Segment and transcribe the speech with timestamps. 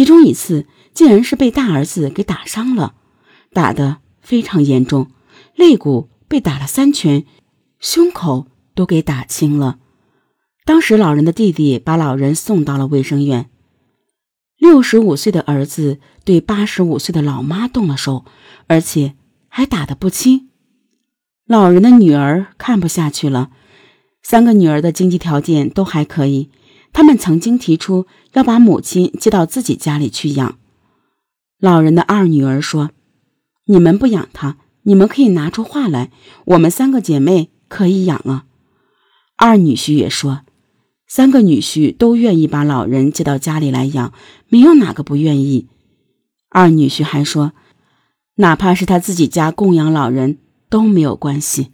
[0.00, 0.64] 其中一次
[0.94, 2.94] 竟然是被大儿子给打伤了，
[3.52, 5.10] 打得非常严重，
[5.54, 7.26] 肋骨被打了三拳，
[7.78, 9.78] 胸口都给打青了。
[10.64, 13.50] 当时老人的弟弟把老人送到了卫生院。
[14.56, 18.24] 六十五岁的儿子对八十五岁的老妈动了手，
[18.68, 19.16] 而且
[19.48, 20.48] 还打得不轻。
[21.46, 23.50] 老人的女儿看不下去了。
[24.22, 26.48] 三个女儿的经济条件都还可以，
[26.92, 30.58] 他们曾经提出要把母亲接到自己家里去养。
[31.58, 32.90] 老人的二女儿说
[33.66, 36.10] ：“你们不养她，你们可以拿出话来，
[36.44, 38.46] 我们三个姐妹可以养啊。”
[39.36, 40.42] 二女婿也说。
[41.12, 44.12] 三个女婿都愿意把老人接到家里来养，
[44.48, 45.66] 没有哪个不愿意。
[46.50, 47.50] 二女婿还说，
[48.36, 51.72] 哪怕是他自己家供养老人都没有关系。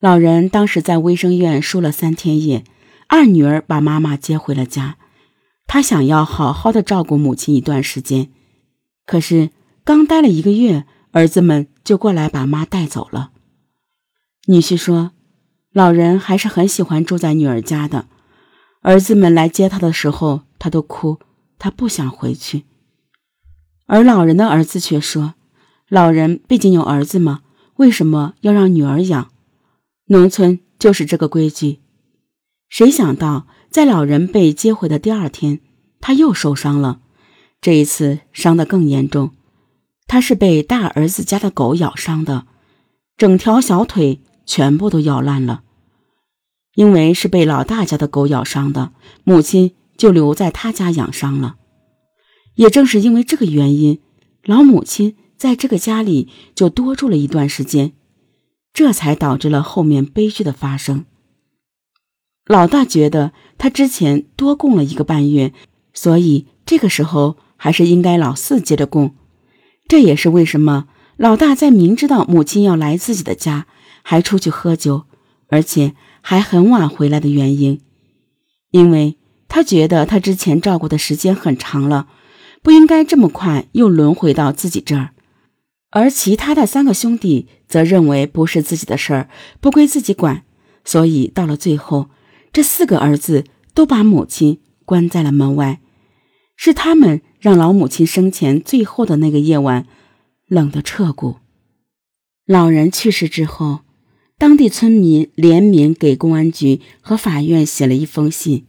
[0.00, 2.64] 老人当时在卫生院输了三天液，
[3.12, 4.96] 二女儿把妈妈接回了家，
[5.66, 8.32] 她想要好好的照顾母亲一段时间。
[9.04, 9.50] 可是
[9.84, 13.32] 刚待了一个月，儿子们就过来把妈带走了。
[14.46, 15.10] 女婿说，
[15.74, 18.06] 老人还是很喜欢住在女儿家的。
[18.80, 21.18] 儿子们来接他的时候，他都哭，
[21.58, 22.64] 他不想回去。
[23.84, 25.34] 而老人的儿子却说
[25.90, 27.42] ：“老人毕竟有儿子嘛，
[27.76, 29.30] 为什么要让女儿养？
[30.06, 31.80] 农村就是这个规矩。”
[32.72, 35.60] 谁想到，在老人被接回的第二天，
[36.00, 37.00] 他又受伤了，
[37.60, 39.32] 这一次伤得更严重。
[40.06, 42.46] 他是被大儿子家的狗咬伤的，
[43.18, 45.64] 整条小腿全部都咬烂了。
[46.74, 51.56] 因为是被老大家的狗咬伤的，母亲就留在他家养伤了。
[52.54, 54.00] 也正是因为这个原因，
[54.44, 57.92] 老母亲在这个家里就多住了一段时间，
[58.72, 61.04] 这才导致了后面悲剧的发生。
[62.52, 65.52] 老大觉得他之前多供了一个半月，
[65.92, 69.14] 所以这个时候还是应该老四接着供。
[69.88, 70.86] 这也是为什么
[71.16, 73.66] 老大在明知道母亲要来自己的家，
[74.02, 75.04] 还出去喝酒，
[75.48, 75.94] 而且。
[76.24, 77.80] 还很晚回来的原因，
[78.70, 79.18] 因为
[79.48, 82.06] 他觉得他之前照顾的时间很长了，
[82.62, 85.10] 不应该这么快又轮回到自己这儿。
[85.90, 89.28] 而其他的三个兄弟则认为不是自己的事儿，
[89.60, 90.44] 不归自己管，
[90.84, 92.10] 所以到了最后，
[92.52, 95.80] 这四个儿子都把母亲关在了门外。
[96.56, 99.86] 是他们让老母亲生前最后的那个夜晚
[100.46, 101.38] 冷得彻骨。
[102.46, 103.80] 老人去世之后。
[104.38, 108.66] 当地村民联名给公安局和法院写了一封信，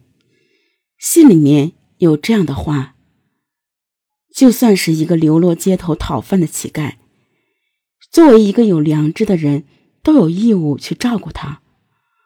[0.99, 2.93] 信里面有这样的话：
[4.35, 6.97] 就算是一个流落街头讨饭的乞丐，
[8.11, 9.63] 作为一个有良知的人，
[10.03, 11.63] 都有义务去照顾他，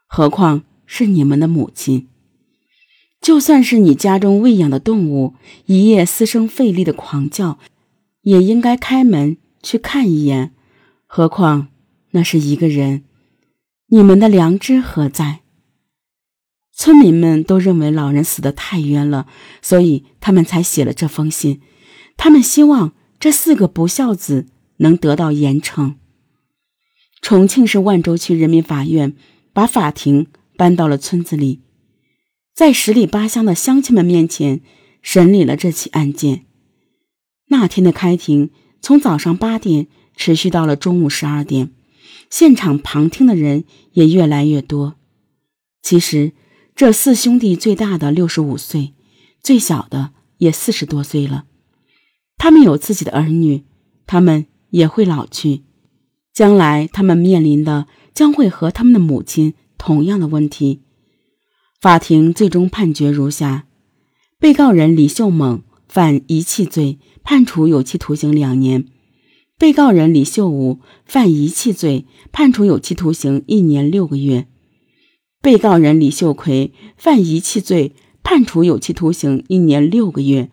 [0.09, 2.07] 何况是你们的母亲？
[3.21, 7.59] 就算是你家中喂养的动物一夜嘶声费力的狂叫，
[8.21, 10.53] 也应该开门去看一眼，
[11.05, 11.67] 何况
[12.11, 13.03] 那是一个人。
[13.89, 15.41] 你们的良知何在？
[16.73, 19.27] 村民们都认为老人死得太冤了，
[19.61, 21.59] 所以他们才写了这封信。
[22.15, 24.45] 他们希望这四个不孝子
[24.77, 25.95] 能得到严惩。
[27.19, 29.15] 重庆市万州区人民法院
[29.53, 31.61] 把法庭搬到了村子里，
[32.53, 34.61] 在十里八乡的乡亲们面前
[35.01, 36.45] 审理了这起案件。
[37.49, 38.49] 那天的开庭
[38.81, 41.71] 从早上八点持续到了中午十二点。
[42.29, 43.63] 现场旁听的人
[43.93, 44.95] 也越来越多。
[45.81, 46.33] 其实，
[46.75, 48.93] 这四兄弟最大的六十五岁，
[49.41, 51.45] 最小的也四十多岁了。
[52.37, 53.63] 他们有自己的儿女，
[54.05, 55.63] 他们也会老去。
[56.33, 60.81] 将来，他们面临的将会和他们的母亲同样的问题。
[61.79, 63.67] 法庭最终判决如下：
[64.39, 68.85] 被告人李秀猛犯遗弃罪，判处有期徒刑两年。
[69.59, 74.45] 被告人李秀武犯遗弃罪，判处有期徒刑一年六个月；
[75.41, 80.49] 被告人李秀奎犯遗弃罪，判处有期徒刑一年六个月；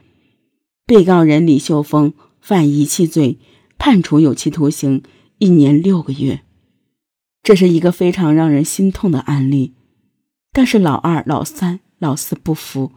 [0.86, 3.38] 被告人李秀峰犯遗弃罪，
[3.76, 5.02] 判处有期徒刑
[5.38, 6.43] 一年六个月。
[7.44, 9.74] 这是一个非常让人心痛的案例，
[10.52, 12.90] 但是老二、老三、老四不服，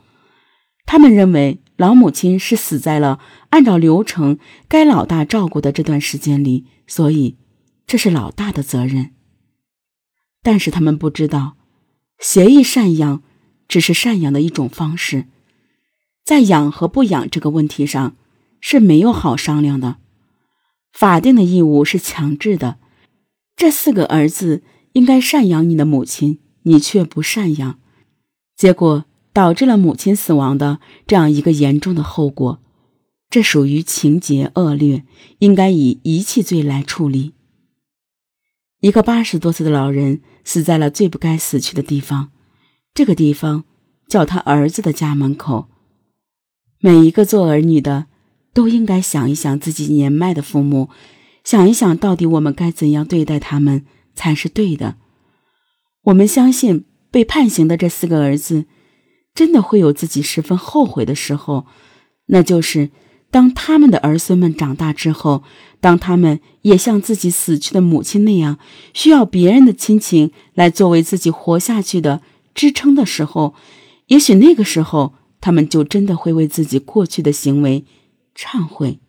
[0.87, 1.61] 他们认为。
[1.77, 3.19] 老母亲是死在了
[3.51, 7.37] 按照流程该老大照顾的这段时间里，所以
[7.85, 9.11] 这是老大的责任。
[10.41, 11.55] 但是他们不知道，
[12.17, 13.21] 协议赡养
[13.67, 15.27] 只是赡养的一种方式，
[16.25, 18.15] 在养和不养这个问题上
[18.59, 19.97] 是没有好商量的。
[20.91, 22.79] 法定的义务是强制的，
[23.57, 24.63] 这四个儿子
[24.93, 27.77] 应该赡养你的母亲，你却不赡养，
[28.55, 29.03] 结果。
[29.33, 32.59] 导致了母亲死亡的这样一个严重的后果，
[33.29, 35.03] 这属于情节恶劣，
[35.37, 37.33] 应该以遗弃罪来处理。
[38.79, 42.31] 一个八十多岁的老人死在了最不该死去的地方，
[42.95, 43.65] 这个地方
[44.07, 45.67] 叫他儿子的家门口。
[46.79, 48.07] 每一个做儿女的
[48.55, 50.89] 都应该想一想自己年迈的父母，
[51.47, 54.97] 想一想到底我们该怎样对待他们才是对的。
[56.03, 58.65] 我们相信被判刑的这四个儿子
[59.33, 61.65] 真的会有自己十分后悔的时候，
[62.25, 62.89] 那就是
[63.31, 65.43] 当他们的儿孙们长大之后，
[65.79, 68.59] 当他们也像自己死去的母亲那样
[68.93, 72.21] 需要别人的亲情来作为自己活下去的
[72.53, 73.55] 支撑的时候，
[74.07, 75.13] 也许那个时候。
[75.39, 77.85] 他们就真的会为自己过去的行为
[78.35, 78.99] 忏悔。